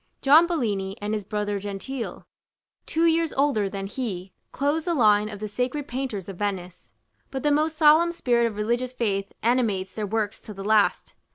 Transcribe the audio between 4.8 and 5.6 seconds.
the line of the